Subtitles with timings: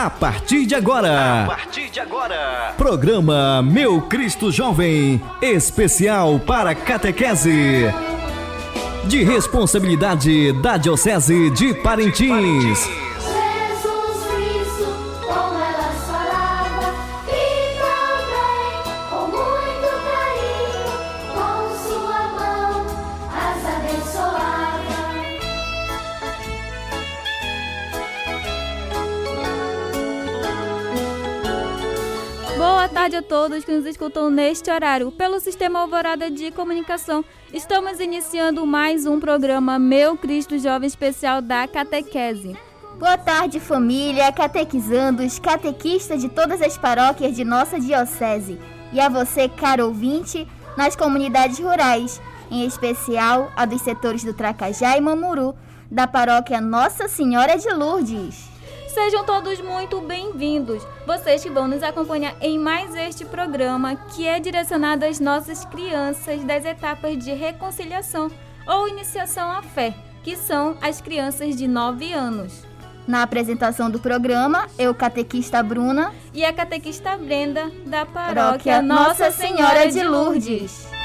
[0.00, 1.42] A partir de agora.
[1.42, 2.72] A partir de agora.
[2.76, 7.92] Programa Meu Cristo Jovem, especial para catequese.
[9.06, 12.78] De responsabilidade da Diocese de Parintins.
[12.78, 13.07] Jesus
[33.78, 35.12] nos escutam neste horário.
[35.12, 41.68] Pelo Sistema Alvorada de Comunicação, estamos iniciando mais um programa Meu Cristo Jovem Especial da
[41.68, 42.56] Catequese.
[42.98, 48.58] Boa tarde, família, catequizandos, catequistas de todas as paróquias de nossa diocese.
[48.92, 50.44] E a você, caro ouvinte,
[50.76, 52.20] nas comunidades rurais,
[52.50, 55.54] em especial a dos setores do Tracajá e Mamuru,
[55.88, 58.57] da paróquia Nossa Senhora de Lourdes.
[59.00, 60.84] Sejam todos muito bem-vindos.
[61.06, 66.42] Vocês que vão nos acompanhar em mais este programa, que é direcionado às nossas crianças
[66.42, 68.28] das etapas de reconciliação
[68.66, 69.94] ou iniciação à fé,
[70.24, 72.66] que são as crianças de 9 anos.
[73.06, 79.30] Na apresentação do programa, eu, catequista Bruna, E a catequista Brenda, da paróquia paróquia Nossa
[79.30, 80.97] Senhora de Lourdes.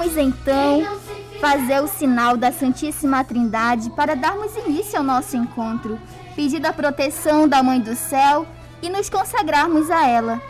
[0.00, 0.98] Possamos então
[1.42, 6.00] fazer o sinal da Santíssima Trindade para darmos início ao nosso encontro,
[6.34, 8.46] pedir a proteção da Mãe do Céu
[8.80, 10.40] e nos consagrarmos a ela.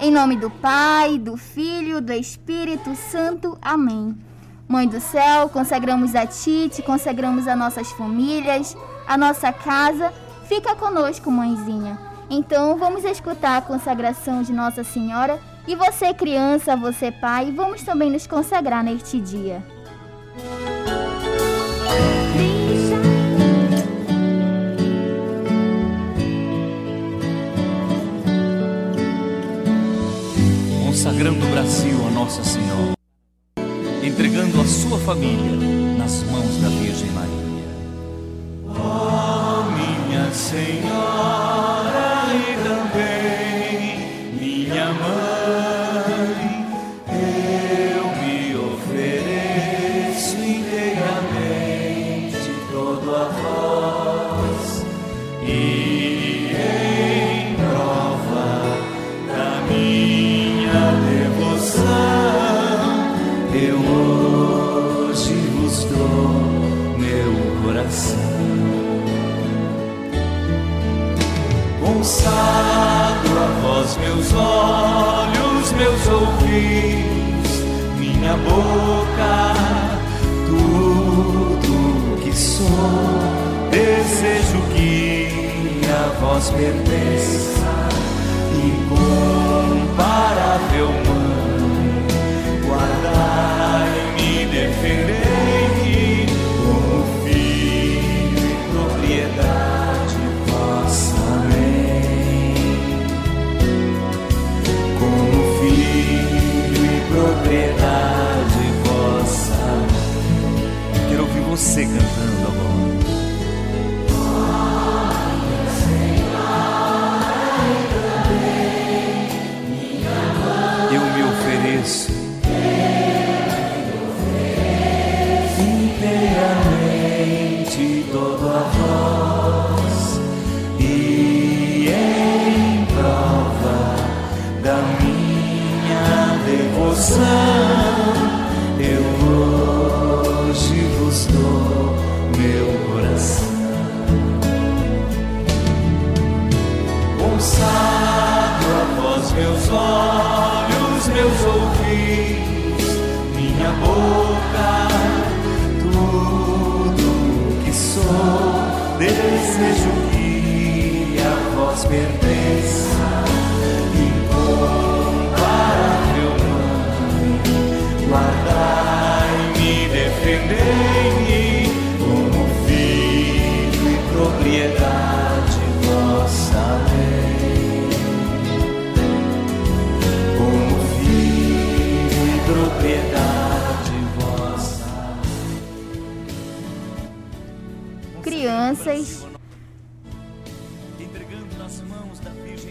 [0.00, 3.56] Em nome do Pai, do Filho, do Espírito Santo.
[3.62, 4.18] Amém.
[4.66, 10.12] Mãe do Céu, consagramos a Ti, te consagramos a nossas famílias, a nossa casa.
[10.48, 11.96] Fica conosco, mãezinha.
[12.28, 18.10] Então, vamos escutar a consagração de Nossa Senhora e você, criança, você, pai, vamos também
[18.10, 19.62] nos consagrar neste dia.
[31.06, 32.94] consagrando o Brasil a Nossa Senhora,
[34.02, 35.52] entregando a sua família
[35.98, 37.64] nas mãos da Virgem Maria.
[38.68, 41.55] Ó minha Senhora
[86.36, 87.55] a vós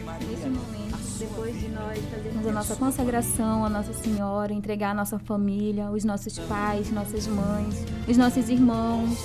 [0.03, 5.17] Neste momento, depois de nós fazermos a nossa consagração a Nossa Senhora, entregar a nossa
[5.17, 9.17] família, os nossos pais, nossas mães, os nossos irmãos,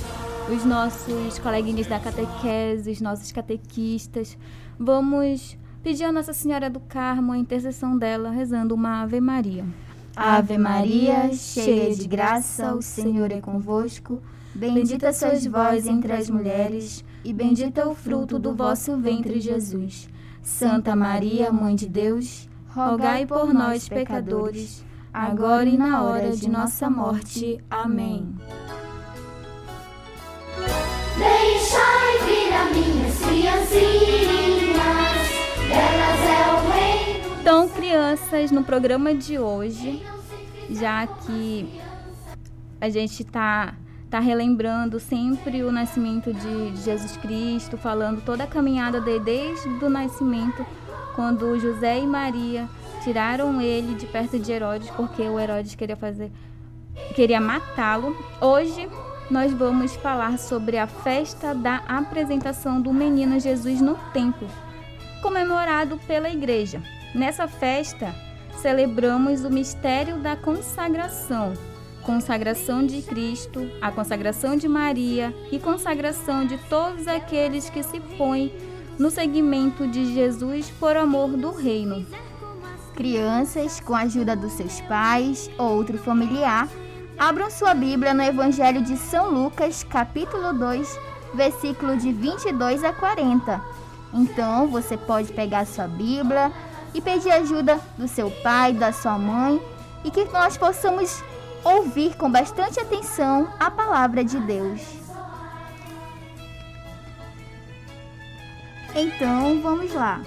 [0.49, 4.39] os nossos coleguinhas da catequese, os nossos catequistas,
[4.79, 9.65] vamos pedir a Nossa Senhora do Carmo a intercessão dela, rezando uma Ave Maria.
[10.15, 14.23] Ave Maria, cheia de graça, o Senhor é convosco.
[14.55, 20.09] Bendita sois vós entre as mulheres, e bendito é o fruto do vosso ventre, Jesus.
[20.43, 26.89] Santa Maria, Mãe de Deus, rogai por nós, pecadores, agora e na hora de nossa
[26.89, 27.59] morte.
[27.71, 28.35] Amém.
[31.19, 34.79] Deixai vir a minhas criancinhas,
[35.69, 37.41] delas é o reino.
[37.41, 40.03] Então, crianças, no programa de hoje,
[40.71, 41.81] já que
[42.81, 43.75] a gente está
[44.11, 49.89] tá relembrando sempre o nascimento de Jesus Cristo, falando toda a caminhada dele desde o
[49.89, 50.67] nascimento,
[51.15, 52.69] quando José e Maria
[53.05, 56.33] tiraram ele de perto de Herodes, porque o Herodes queria fazer
[57.15, 58.17] queria matá-lo.
[58.41, 58.89] Hoje
[59.31, 64.49] nós vamos falar sobre a festa da apresentação do menino Jesus no templo,
[65.23, 66.83] comemorado pela igreja.
[67.15, 68.13] Nessa festa,
[68.61, 71.53] celebramos o mistério da consagração,
[72.03, 78.53] consagração de Cristo, a consagração de Maria e consagração de todos aqueles que se põem
[78.99, 82.07] no seguimento de Jesus por amor do reino.
[82.95, 86.69] Crianças, com a ajuda dos seus pais ou outro familiar,
[87.19, 90.99] abram sua Bíblia no Evangelho de São Lucas, capítulo 2,
[91.35, 93.63] versículo de 22 a 40.
[94.13, 96.53] Então, você pode pegar sua Bíblia
[96.93, 99.63] e pedir ajuda do seu pai, da sua mãe,
[100.05, 101.23] e que nós possamos
[101.65, 104.81] ouvir com bastante atenção a palavra de Deus.
[108.95, 110.21] Então, vamos lá.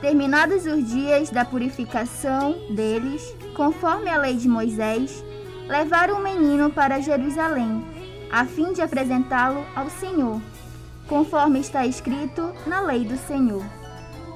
[0.00, 5.24] Terminados os dias da purificação deles, conforme a lei de Moisés,
[5.66, 7.84] levaram o menino para Jerusalém,
[8.30, 10.40] a fim de apresentá-lo ao Senhor,
[11.06, 13.64] conforme está escrito na lei do Senhor.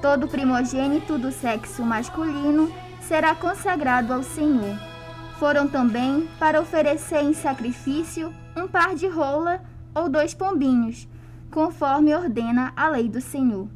[0.01, 4.94] Todo primogênito do sexo masculino será consagrado ao Senhor.
[5.39, 9.61] Foram também para oferecer em sacrifício um par de rola
[9.93, 11.07] ou dois pombinhos,
[11.51, 13.67] conforme ordena a lei do Senhor.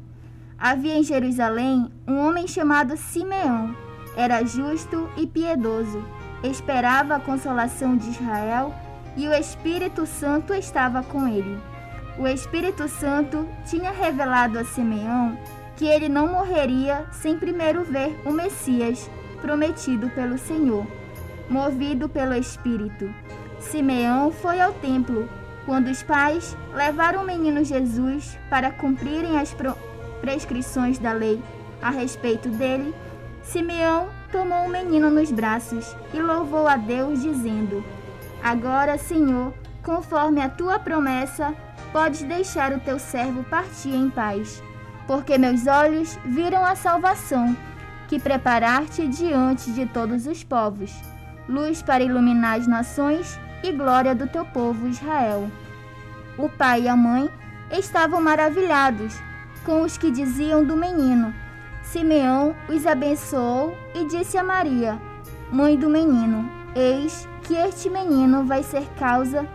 [0.58, 3.74] Havia em Jerusalém um homem chamado Simeão.
[4.16, 6.04] Era justo e piedoso,
[6.42, 8.74] esperava a consolação de Israel
[9.16, 11.58] e o Espírito Santo estava com ele.
[12.18, 15.38] O Espírito Santo tinha revelado a Simeão
[15.76, 19.10] que ele não morreria sem primeiro ver o Messias
[19.40, 20.86] prometido pelo Senhor.
[21.50, 23.12] Movido pelo Espírito,
[23.58, 25.28] Simeão foi ao templo
[25.66, 29.52] quando os pais levaram o menino Jesus para cumprirem as
[30.20, 31.42] prescrições da lei
[31.82, 32.94] a respeito dele.
[33.42, 37.84] Simeão tomou o menino nos braços e louvou a Deus, dizendo:
[38.40, 39.52] Agora, Senhor,
[39.82, 41.52] conforme a tua promessa,
[41.92, 44.62] podes deixar o teu servo partir em paz,
[45.04, 47.56] porque meus olhos viram a salvação
[48.06, 50.92] que preparaste diante de todos os povos,
[51.50, 55.50] luz para iluminar as nações e glória do teu povo Israel.
[56.38, 57.28] O pai e a mãe
[57.72, 59.20] estavam maravilhados
[59.64, 61.34] com os que diziam do menino.
[61.82, 64.98] Simeão os abençoou e disse a Maria,
[65.50, 69.46] mãe do menino: Eis que este menino vai ser causa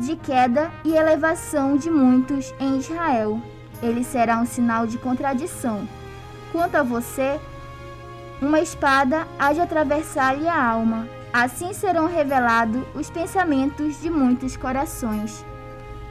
[0.00, 3.40] de queda e elevação de muitos em Israel.
[3.82, 5.86] Ele será um sinal de contradição.
[6.50, 7.38] Quanto a você,
[8.40, 11.06] uma espada há de atravessar-lhe a alma.
[11.34, 15.44] Assim serão revelados os pensamentos de muitos corações.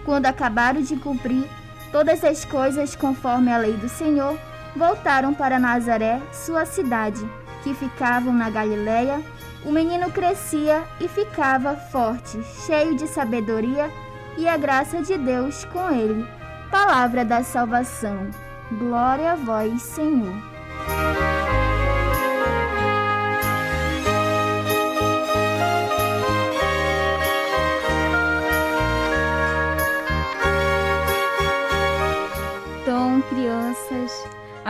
[0.04, 1.50] Quando acabaram de cumprir
[1.94, 4.38] todas as coisas conforme a lei do Senhor,
[4.76, 7.26] voltaram para Nazaré, sua cidade,
[7.64, 9.22] que ficavam na Galiléia.
[9.64, 13.90] O menino crescia e ficava forte, cheio de sabedoria,
[14.38, 16.28] e a graça de Deus com ele.
[16.70, 18.30] Palavra da salvação.
[18.78, 20.36] Glória a vós, Senhor.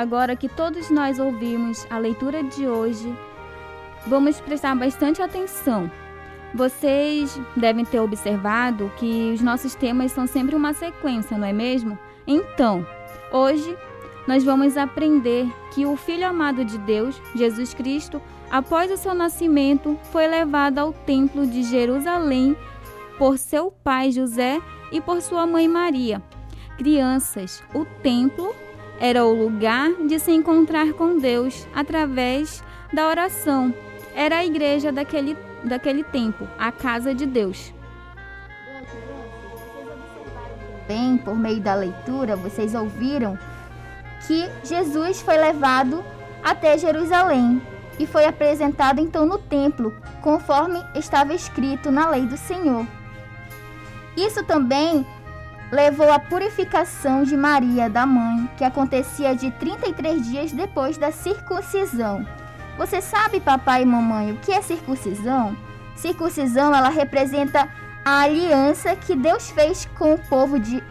[0.03, 3.11] Agora que todos nós ouvimos a leitura de hoje,
[4.05, 5.89] vamos prestar bastante atenção.
[6.53, 11.97] Vocês devem ter observado que os nossos temas são sempre uma sequência, não é mesmo?
[12.27, 12.85] Então,
[13.31, 13.75] hoje
[14.27, 19.97] nós vamos aprender que o Filho amado de Deus, Jesus Cristo, após o seu nascimento,
[20.11, 22.55] foi levado ao templo de Jerusalém
[23.17, 26.21] por seu pai José e por sua mãe Maria.
[26.77, 28.53] Crianças, o templo
[28.99, 33.73] era o lugar de se encontrar com Deus através da oração.
[34.15, 37.73] Era a igreja daquele, daquele tempo, a casa de Deus.
[40.87, 43.37] Bem, por meio da leitura, vocês ouviram
[44.27, 46.03] que Jesus foi levado
[46.43, 47.61] até Jerusalém
[47.99, 52.85] e foi apresentado então no templo, conforme estava escrito na lei do Senhor.
[54.15, 55.05] Isso também
[55.73, 62.23] levou à purificação de Maria, da mãe, que acontecia de 33 dias depois da circuncisão.
[62.77, 65.57] Você sabe, papai e mamãe, o que é circuncisão?
[65.95, 67.67] Circuncisão, ela representa
[68.05, 70.83] a aliança que Deus fez com o povo de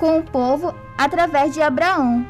[0.00, 2.26] com o povo através de Abraão.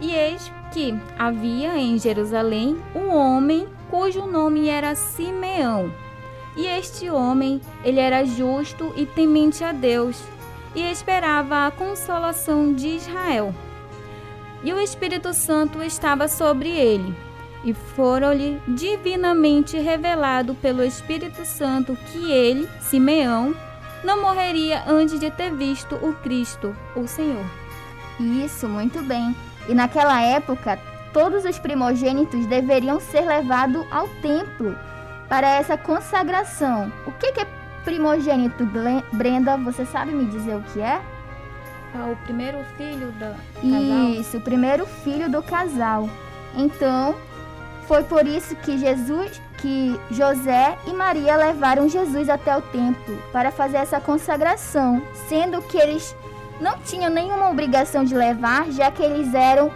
[0.00, 5.92] E eis que havia em Jerusalém um homem cujo nome era Simeão.
[6.56, 10.22] E este homem, ele era justo e temente a Deus,
[10.76, 13.52] e esperava a consolação de Israel.
[14.62, 17.14] E o Espírito Santo estava sobre ele,
[17.64, 23.54] e foram-lhe divinamente revelado pelo Espírito Santo que ele, Simeão,
[24.04, 27.44] não morreria antes de ter visto o Cristo, o Senhor.
[28.20, 29.34] Isso, muito bem.
[29.68, 30.78] E naquela época,
[31.12, 34.76] todos os primogênitos deveriam ser levados ao templo
[35.28, 36.92] para essa consagração.
[37.06, 37.46] O que, é
[37.86, 39.56] primogênito, Ble- Brenda?
[39.58, 41.00] Você sabe me dizer o que é?
[41.94, 44.10] É o primeiro filho da casal.
[44.20, 46.10] Isso, o primeiro filho do casal.
[46.54, 47.14] Então,
[47.86, 53.50] foi por isso que Jesus, que José e Maria levaram Jesus até o templo para
[53.52, 56.14] fazer essa consagração, sendo que eles
[56.60, 59.70] não tinham nenhuma obrigação de levar, já que eles eram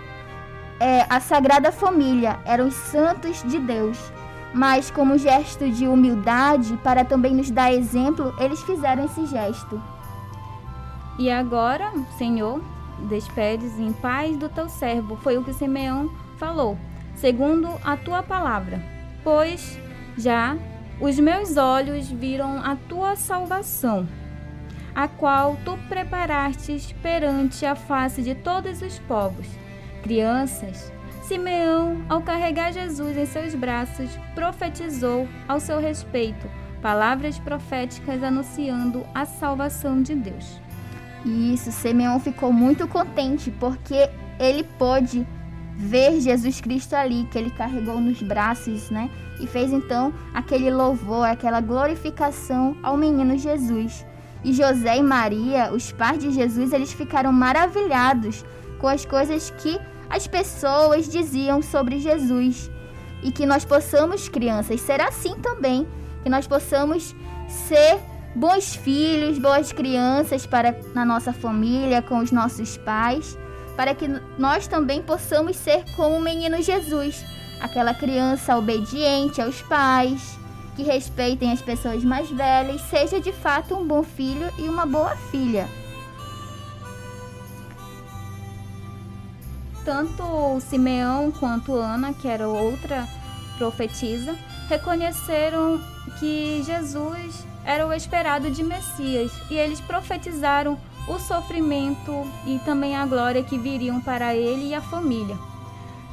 [0.81, 3.97] é, a Sagrada Família, eram os santos de Deus.
[4.53, 9.81] Mas como gesto de humildade, para também nos dar exemplo, eles fizeram esse gesto.
[11.19, 12.61] E agora, Senhor,
[13.09, 15.17] despedes em paz do teu servo.
[15.17, 16.77] Foi o que Simeão falou,
[17.15, 18.83] segundo a tua palavra.
[19.23, 19.79] Pois
[20.17, 20.57] já
[21.01, 24.07] os meus olhos viram a tua salvação,
[24.95, 29.47] a qual tu preparastes perante a face de todos os povos.
[30.03, 30.93] Crianças,
[31.31, 36.51] Simeão, ao carregar Jesus em seus braços, profetizou ao seu respeito
[36.83, 40.61] palavras proféticas anunciando a salvação de Deus.
[41.25, 44.11] Isso, Simeão ficou muito contente porque
[44.41, 45.25] ele pôde
[45.77, 49.09] ver Jesus Cristo ali, que ele carregou nos braços, né?
[49.39, 54.05] E fez então aquele louvor, aquela glorificação ao menino Jesus.
[54.43, 58.45] E José e Maria, os pais de Jesus, eles ficaram maravilhados
[58.81, 59.79] com as coisas que
[60.11, 62.69] as pessoas diziam sobre Jesus.
[63.23, 65.87] E que nós possamos, crianças, ser assim também.
[66.23, 67.15] Que nós possamos
[67.49, 67.99] ser
[68.35, 73.39] bons filhos, boas crianças para na nossa família, com os nossos pais,
[73.77, 77.25] para que nós também possamos ser como o menino Jesus,
[77.61, 80.39] aquela criança obediente aos pais,
[80.77, 85.17] que respeitem as pessoas mais velhas, seja de fato um bom filho e uma boa
[85.31, 85.69] filha.
[89.85, 93.09] Tanto Simeão quanto Ana, que era outra
[93.57, 94.37] profetisa,
[94.69, 95.81] reconheceram
[96.19, 103.05] que Jesus era o esperado de Messias e eles profetizaram o sofrimento e também a
[103.07, 105.37] glória que viriam para ele e a família.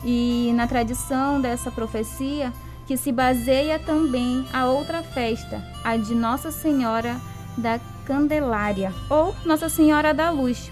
[0.04, 2.52] E na tradição dessa profecia,
[2.86, 7.20] que se baseia também a outra festa, a de Nossa Senhora
[7.58, 10.72] da Candelária, ou Nossa Senhora da Luz,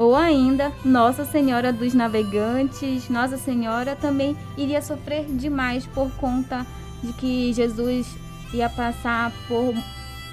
[0.00, 3.10] ou ainda Nossa Senhora dos Navegantes.
[3.10, 6.66] Nossa Senhora também iria sofrer demais por conta
[7.04, 8.06] de que Jesus
[8.54, 9.74] ia passar por,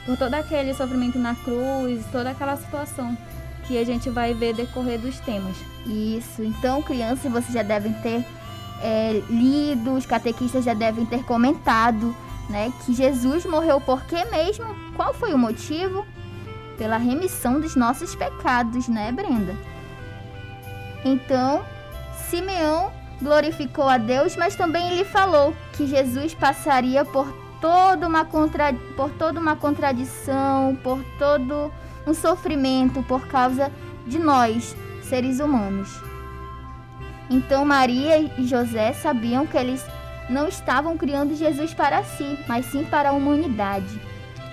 [0.06, 3.18] por todo aquele sofrimento na cruz, toda aquela situação
[3.68, 5.58] que a gente vai ver decorrer dos temas.
[5.86, 8.26] Isso, então crianças, vocês já devem ter
[8.82, 12.16] é, lido, os catequistas já devem ter comentado,
[12.50, 14.66] né, que Jesus morreu por quê mesmo?
[14.96, 16.06] Qual foi o motivo?
[16.78, 19.56] Pela remissão dos nossos pecados, né, Brenda?
[21.04, 21.64] Então,
[22.30, 22.92] Simeão
[23.22, 27.28] glorificou a Deus, mas também ele falou que Jesus passaria por
[27.60, 28.74] toda uma, contra...
[28.96, 31.72] por toda uma contradição, por todo
[32.06, 33.72] um sofrimento por causa
[34.06, 36.02] de nós, seres humanos.
[37.30, 39.86] Então Maria e José sabiam que eles
[40.30, 44.02] não estavam criando Jesus para si, mas sim para a humanidade,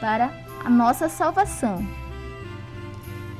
[0.00, 0.30] para
[0.64, 1.86] a nossa salvação.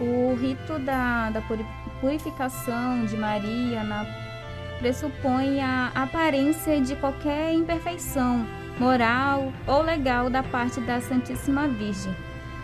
[0.01, 1.67] O rito da, da puri-
[2.01, 4.05] purificação de Maria na,
[4.79, 8.45] pressupõe a aparência de qualquer imperfeição
[8.79, 12.15] moral ou legal da parte da Santíssima Virgem.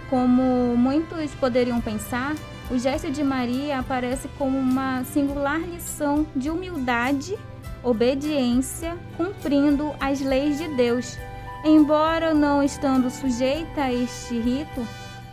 [0.08, 2.34] Como muitos poderiam pensar,
[2.68, 7.36] o gesto de Maria aparece como uma singular lição de humildade,
[7.82, 11.16] obediência, cumprindo as leis de Deus.
[11.64, 14.86] Embora não estando sujeita a este rito,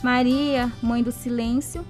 [0.03, 1.85] Maria, mãe do silêncio,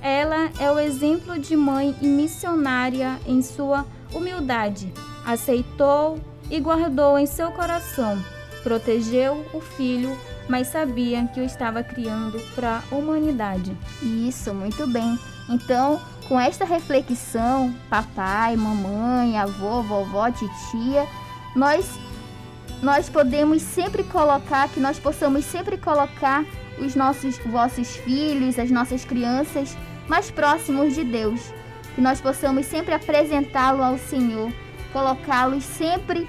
[0.00, 4.92] ela é o exemplo de mãe e missionária em sua humildade.
[5.24, 6.18] Aceitou
[6.50, 8.22] e guardou em seu coração.
[8.62, 10.16] Protegeu o filho,
[10.48, 13.76] mas sabia que o estava criando para a humanidade.
[14.02, 15.18] Isso, muito bem.
[15.48, 21.06] Então, com esta reflexão, papai, mamãe, avô, vovó, titia,
[21.56, 21.88] nós
[22.82, 26.44] nós podemos sempre colocar que nós possamos sempre colocar
[26.78, 31.52] os nossos vossos filhos, as nossas crianças mais próximos de Deus,
[31.94, 34.52] que nós possamos sempre apresentá-lo ao Senhor,
[34.92, 36.26] colocá-los sempre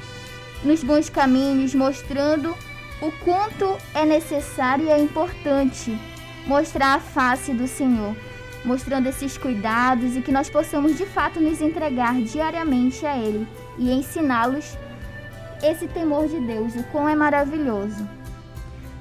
[0.64, 2.56] nos bons caminhos, mostrando
[3.02, 5.98] o quanto é necessário e é importante
[6.46, 8.16] mostrar a face do Senhor,
[8.66, 13.92] mostrando esses cuidados e que nós possamos de fato nos entregar diariamente a Ele e
[13.92, 14.78] ensiná-los
[15.62, 18.08] esse temor de Deus, o quão é maravilhoso.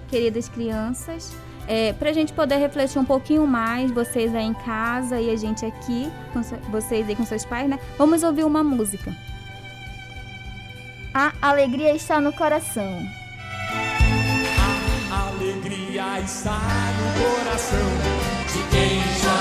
[0.08, 1.32] Queridas crianças,
[1.66, 5.36] é, para a gente poder refletir um pouquinho mais, vocês aí em casa e a
[5.36, 7.78] gente aqui, com vocês aí com seus pais, né?
[7.98, 9.14] Vamos ouvir uma música.
[11.12, 13.02] A alegria está no coração.
[15.10, 16.58] A alegria está
[16.98, 17.88] no coração
[18.46, 19.37] de quem já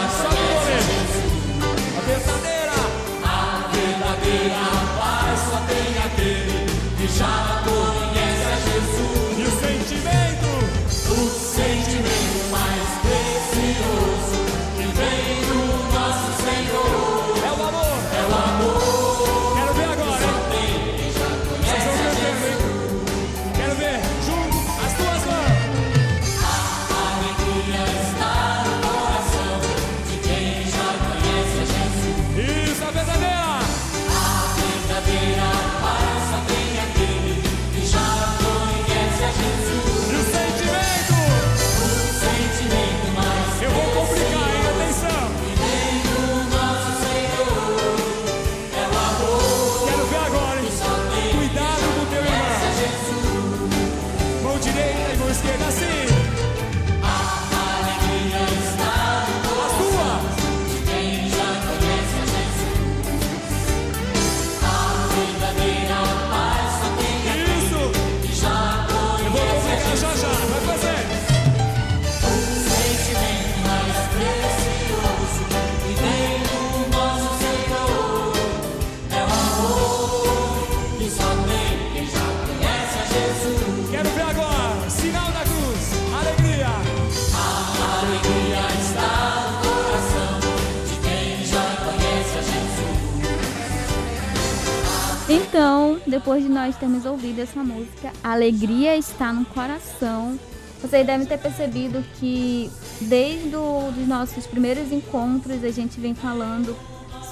[96.58, 100.40] nós termos ouvido essa música, alegria está no coração.
[100.82, 106.76] Vocês devem ter percebido que desde o, dos nossos primeiros encontros a gente vem falando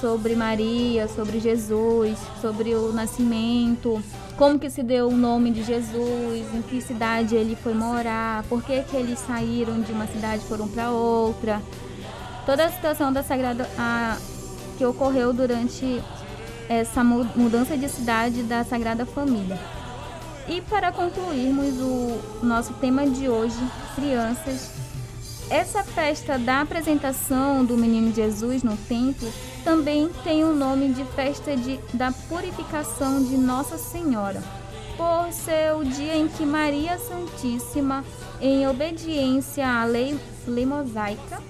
[0.00, 4.00] sobre Maria, sobre Jesus, sobre o nascimento,
[4.36, 8.62] como que se deu o nome de Jesus, em que cidade ele foi morar, por
[8.62, 11.60] que, que eles saíram de uma cidade e foram para outra.
[12.44, 14.18] Toda a situação da Sagrada a,
[14.78, 16.00] que ocorreu durante
[16.68, 19.58] essa mu- mudança de cidade da Sagrada Família.
[20.48, 23.58] E para concluirmos o nosso tema de hoje,
[23.94, 24.70] crianças,
[25.50, 29.32] essa festa da apresentação do menino Jesus no templo
[29.64, 34.42] também tem o nome de festa de, da purificação de Nossa Senhora,
[34.96, 38.04] por ser o dia em que Maria Santíssima,
[38.40, 41.40] em obediência à lei, lei mosaica,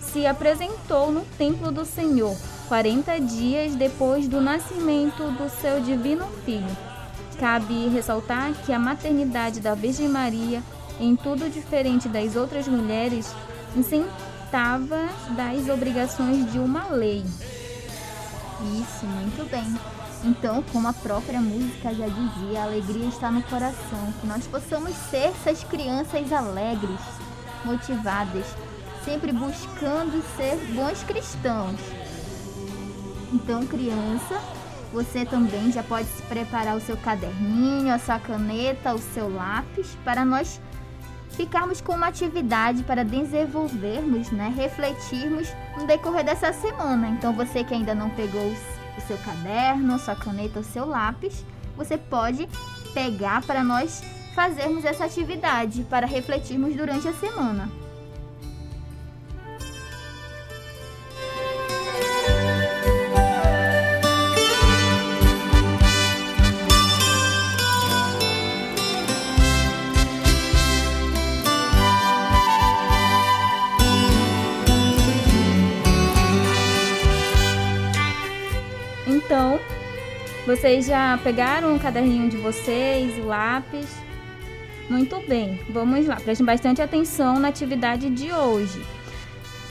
[0.00, 2.36] se apresentou no templo do Senhor,
[2.72, 6.74] 40 dias depois do nascimento do seu divino filho.
[7.38, 10.62] Cabe ressaltar que a maternidade da Virgem Maria,
[10.98, 13.30] em tudo diferente das outras mulheres,
[13.76, 15.06] isentava
[15.36, 17.22] das obrigações de uma lei.
[18.80, 19.78] Isso, muito bem.
[20.24, 24.14] Então, como a própria música já dizia, a alegria está no coração.
[24.18, 27.00] Que nós possamos ser essas crianças alegres,
[27.66, 28.46] motivadas,
[29.04, 32.01] sempre buscando ser bons cristãos.
[33.32, 34.40] Então, criança,
[34.92, 39.96] você também já pode se preparar o seu caderninho, a sua caneta, o seu lápis,
[40.04, 40.60] para nós
[41.30, 47.08] ficarmos com uma atividade para desenvolvermos, né, refletirmos no decorrer dessa semana.
[47.08, 48.52] Então, você que ainda não pegou
[48.98, 52.46] o seu caderno, a sua caneta, o seu lápis, você pode
[52.92, 54.02] pegar para nós
[54.34, 57.70] fazermos essa atividade, para refletirmos durante a semana.
[80.52, 83.88] Vocês já pegaram o caderninho de vocês, o lápis?
[84.86, 86.16] Muito bem, vamos lá.
[86.16, 88.84] Prestem bastante atenção na atividade de hoje.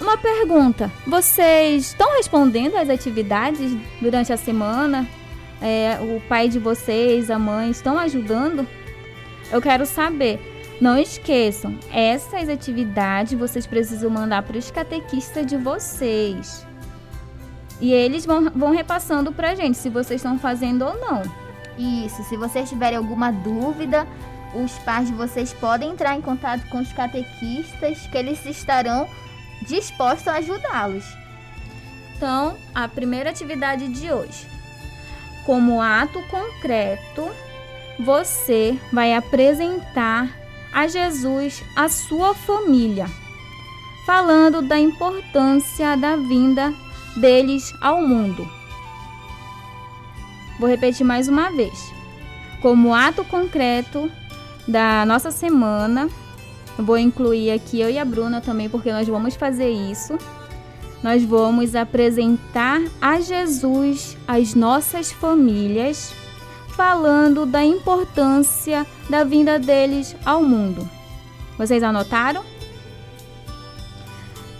[0.01, 5.07] Uma pergunta: vocês estão respondendo às atividades durante a semana?
[5.61, 8.67] É, o pai de vocês, a mãe, estão ajudando?
[9.51, 10.39] Eu quero saber.
[10.81, 16.65] Não esqueçam, essas atividades vocês precisam mandar para os catequistas de vocês.
[17.81, 21.23] E eles vão, vão repassando para a gente se vocês estão fazendo ou não.
[21.77, 24.07] Isso, se vocês tiverem alguma dúvida,
[24.53, 29.07] os pais de vocês podem entrar em contato com os catequistas, que eles estarão
[29.67, 31.05] dispostos a ajudá-los.
[32.15, 34.45] Então, a primeira atividade de hoje.
[35.43, 37.31] Como ato concreto,
[37.99, 40.29] você vai apresentar
[40.71, 43.07] a Jesus a sua família,
[44.05, 46.71] falando da importância da vinda
[47.15, 48.47] deles ao mundo.
[50.59, 51.91] Vou repetir mais uma vez.
[52.61, 54.11] Como ato concreto
[54.67, 56.07] da nossa semana,
[56.77, 60.17] vou incluir aqui eu e a Bruna também, porque nós vamos fazer isso.
[61.01, 66.13] Nós vamos apresentar a Jesus as nossas famílias
[66.75, 70.87] falando da importância da vinda deles ao mundo.
[71.57, 72.43] Vocês anotaram?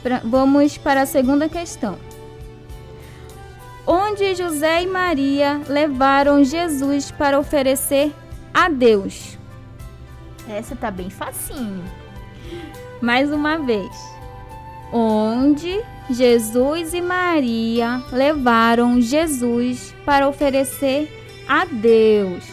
[0.02, 1.98] Pra, vamos para a segunda questão.
[3.86, 8.14] Onde José e Maria levaram Jesus para oferecer
[8.54, 9.38] a Deus?
[10.48, 11.84] Essa tá bem facinho.
[13.02, 13.90] Mais uma vez.
[14.94, 21.10] Onde Jesus e Maria levaram Jesus para oferecer
[21.48, 22.44] a Deus.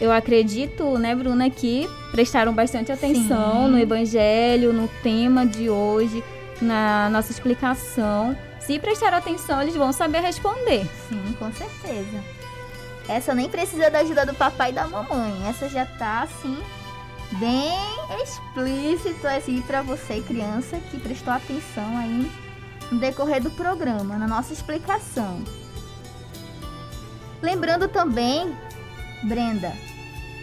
[0.00, 3.70] Eu acredito, né, Bruna, que prestaram bastante atenção Sim.
[3.70, 6.24] no Evangelho, no tema de hoje,
[6.60, 8.36] na nossa explicação.
[8.66, 10.88] Se prestaram atenção, eles vão saber responder.
[11.08, 12.22] Sim, com certeza.
[13.08, 15.48] Essa nem precisa da ajuda do papai e da mamãe.
[15.48, 16.62] Essa já tá assim
[17.38, 17.72] bem
[18.22, 22.30] explícito assim para você, criança, que prestou atenção aí
[22.90, 25.42] no decorrer do programa, na nossa explicação.
[27.40, 28.56] Lembrando também,
[29.24, 29.72] Brenda,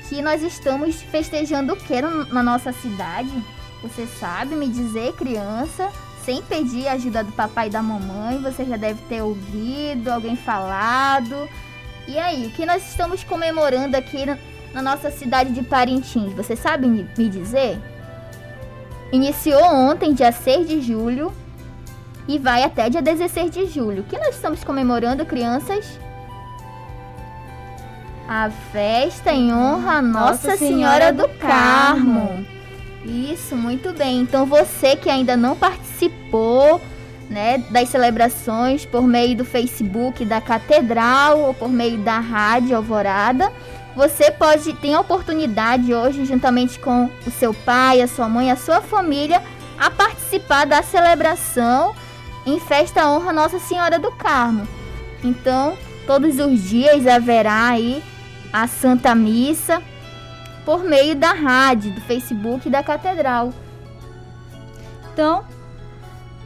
[0.08, 3.32] que nós estamos festejando o que na nossa cidade?
[3.82, 5.90] Você sabe me dizer, criança,
[6.26, 10.36] sem pedir a ajuda do papai e da mamãe, você já deve ter ouvido alguém
[10.36, 11.50] falado.
[12.08, 14.26] E aí, o que nós estamos comemorando aqui
[14.74, 16.34] na nossa cidade de Parintins?
[16.34, 17.80] Você sabe me dizer?
[19.12, 21.34] Iniciou ontem, dia 6 de julho,
[22.28, 24.02] e vai até dia 16 de julho.
[24.02, 26.00] O que nós estamos comemorando, crianças?
[28.28, 32.46] A festa em honra a Nossa, Nossa Senhora, Senhora do Carmo.
[33.04, 34.22] Isso, muito bem.
[34.22, 35.89] Então você que ainda não participou,
[37.30, 43.52] né, das celebrações por meio do Facebook da Catedral ou por meio da Rádio Alvorada,
[43.96, 48.56] você pode ter a oportunidade hoje, juntamente com o seu pai, a sua mãe, a
[48.56, 49.42] sua família,
[49.78, 51.94] a participar da celebração
[52.46, 54.68] em festa honra Nossa Senhora do Carmo.
[55.24, 58.04] Então, todos os dias haverá aí
[58.52, 59.82] a Santa Missa
[60.66, 63.54] por meio da rádio, do Facebook da Catedral.
[65.12, 65.44] Então,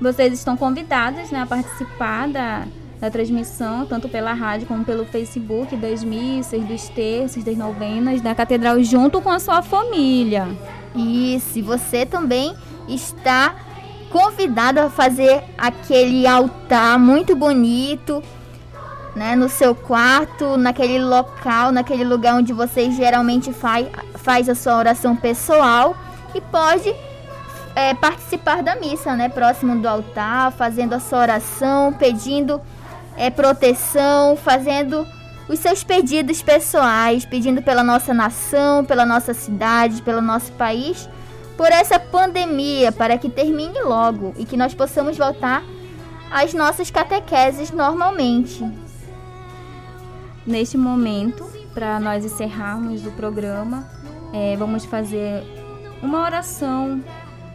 [0.03, 2.65] vocês estão convidadas né, a participar da,
[2.99, 8.35] da transmissão, tanto pela rádio como pelo Facebook, das missas, dos terços, das novenas da
[8.35, 10.47] Catedral, junto com a sua família.
[10.93, 12.53] E você também
[12.87, 13.55] está
[14.11, 18.21] convidado a fazer aquele altar muito bonito
[19.15, 24.77] né, no seu quarto, naquele local, naquele lugar onde você geralmente faz, faz a sua
[24.77, 25.95] oração pessoal
[26.35, 26.93] e pode
[27.75, 32.61] é, participar da missa, né, próximo do altar, fazendo a sua oração, pedindo
[33.17, 35.07] é, proteção, fazendo
[35.47, 41.09] os seus pedidos pessoais, pedindo pela nossa nação, pela nossa cidade, pelo nosso país,
[41.57, 45.63] por essa pandemia, para que termine logo e que nós possamos voltar
[46.31, 48.63] às nossas catequeses normalmente.
[50.45, 53.87] Neste momento, para nós encerrarmos o programa,
[54.33, 55.43] é, vamos fazer
[56.01, 57.01] uma oração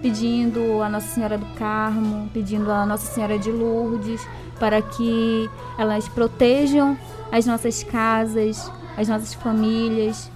[0.00, 4.20] pedindo a Nossa Senhora do Carmo, pedindo a Nossa Senhora de Lourdes,
[4.58, 6.96] para que elas protejam
[7.30, 10.30] as nossas casas, as nossas famílias,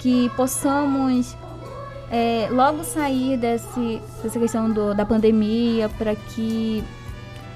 [0.00, 1.36] que possamos
[2.10, 6.82] é, logo sair desse, dessa questão do, da pandemia, para que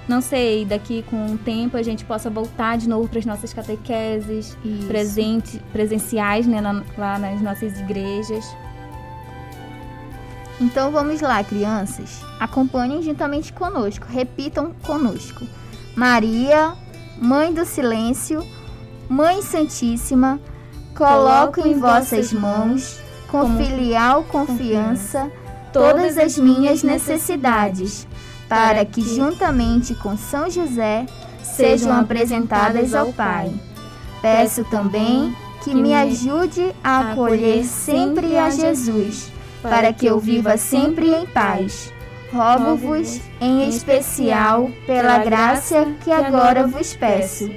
[0.06, 3.54] não sei, daqui com um tempo a gente possa voltar de novo para as nossas
[3.54, 8.44] catequeses presente, presenciais né, na, lá nas nossas igrejas.
[10.64, 12.22] Então vamos lá, crianças.
[12.40, 15.46] Acompanhem juntamente conosco, repitam conosco.
[15.94, 16.72] Maria,
[17.20, 18.42] Mãe do Silêncio,
[19.06, 20.40] Mãe Santíssima,
[20.96, 22.98] coloco em vossas mãos,
[23.30, 25.30] com filial confiança,
[25.70, 28.08] todas as minhas necessidades,
[28.48, 31.04] para que, juntamente com São José,
[31.42, 33.52] sejam apresentadas ao Pai.
[34.22, 39.30] Peço também que me ajude a acolher sempre a Jesus,
[39.68, 41.92] para que eu viva sempre em paz.
[42.32, 47.50] Rogo-vos, em especial, pela graça que agora vos peço.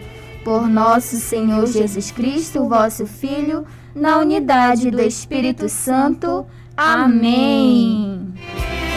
[0.43, 6.45] Por nosso Senhor Jesus Cristo, vosso Filho, na unidade do Espírito Santo.
[6.75, 8.33] Amém.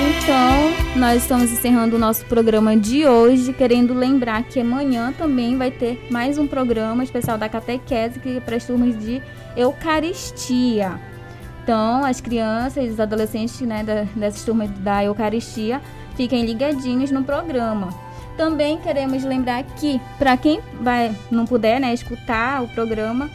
[0.00, 5.70] Então, nós estamos encerrando o nosso programa de hoje, querendo lembrar que amanhã também vai
[5.70, 9.20] ter mais um programa especial da catequese que é para as turmas de
[9.56, 11.09] Eucaristia.
[11.70, 15.80] Então, as crianças e os adolescentes né, da, dessas turmas da Eucaristia
[16.16, 17.90] fiquem ligadinhos no programa.
[18.36, 23.30] Também queremos lembrar que, para quem vai, não puder né, escutar o programa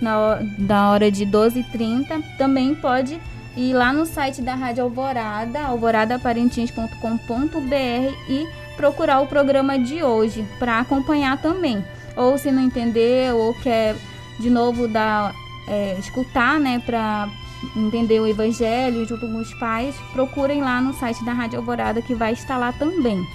[0.00, 3.20] na, da hora de 12h30, também pode
[3.56, 10.78] ir lá no site da Rádio Alvorada, alvoradaparentins.com.br e procurar o programa de hoje para
[10.78, 11.84] acompanhar também.
[12.14, 13.96] Ou se não entendeu ou quer
[14.38, 15.34] de novo dar,
[15.66, 17.28] é, escutar, né, para
[17.76, 22.14] entender o Evangelho junto com os pais, procurem lá no site da Rádio Alvorada que
[22.14, 23.26] vai estar lá também.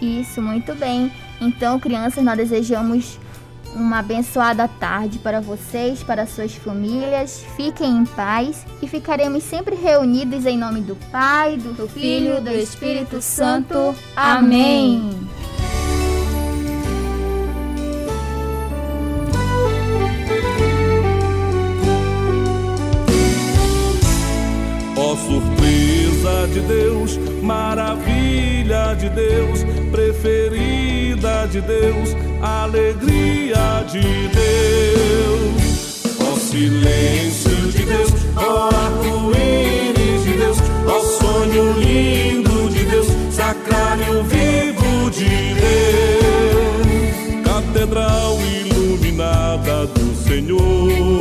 [0.00, 1.10] Isso, muito bem.
[1.40, 3.18] Então, crianças, nós desejamos
[3.74, 7.44] uma abençoada tarde para vocês, para suas famílias.
[7.56, 13.20] Fiquem em paz e ficaremos sempre reunidos em nome do Pai, do, Filho, do Espírito
[13.20, 13.94] Santo.
[14.16, 15.27] Amém.
[29.18, 35.58] Deus, preferida de Deus, alegria de Deus.
[36.20, 45.10] Ó silêncio de Deus, ó arco-íris de Deus, ó sonho lindo de Deus, sacrário vivo
[45.10, 46.86] de Deus.
[47.44, 51.17] Catedral iluminada do Senhor.